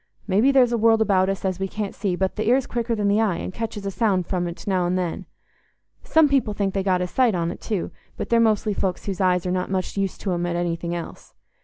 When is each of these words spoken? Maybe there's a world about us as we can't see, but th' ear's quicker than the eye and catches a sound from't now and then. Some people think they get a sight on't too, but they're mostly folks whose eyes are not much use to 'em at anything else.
Maybe 0.25 0.51
there's 0.51 0.71
a 0.71 0.79
world 0.79 0.99
about 0.99 1.29
us 1.29 1.45
as 1.45 1.59
we 1.59 1.67
can't 1.67 1.93
see, 1.93 2.15
but 2.15 2.35
th' 2.35 2.39
ear's 2.39 2.65
quicker 2.65 2.95
than 2.95 3.07
the 3.07 3.21
eye 3.21 3.35
and 3.35 3.53
catches 3.53 3.85
a 3.85 3.91
sound 3.91 4.25
from't 4.25 4.65
now 4.65 4.87
and 4.87 4.97
then. 4.97 5.27
Some 6.01 6.27
people 6.27 6.55
think 6.55 6.73
they 6.73 6.81
get 6.81 7.01
a 7.01 7.07
sight 7.07 7.35
on't 7.35 7.61
too, 7.61 7.91
but 8.17 8.29
they're 8.29 8.39
mostly 8.39 8.73
folks 8.73 9.05
whose 9.05 9.21
eyes 9.21 9.45
are 9.45 9.51
not 9.51 9.69
much 9.69 9.97
use 9.97 10.17
to 10.17 10.31
'em 10.33 10.47
at 10.47 10.55
anything 10.55 10.95
else. 10.95 11.35